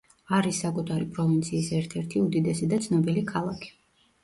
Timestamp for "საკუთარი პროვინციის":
0.63-1.69